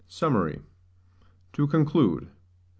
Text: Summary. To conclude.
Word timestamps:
Summary. 0.07 0.61
To 1.53 1.67
conclude. 1.67 2.29